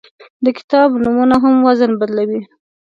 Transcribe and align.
د 0.43 0.45
کتاب 0.57 0.89
نومونه 1.03 1.35
هم 1.43 1.55
وزن 1.67 1.91
بدلوي. 1.99 2.41